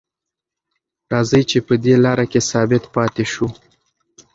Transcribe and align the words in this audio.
راځئ 1.11 1.43
چې 1.49 1.57
په 1.67 1.73
دې 1.83 1.95
لاره 2.03 2.25
کې 2.31 2.39
ثابت 2.49 2.83
پاتې 2.95 3.23
شو. 3.31 3.47